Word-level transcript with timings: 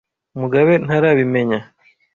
Mugabe 0.39 0.73
ntarabimenya. 0.85 1.59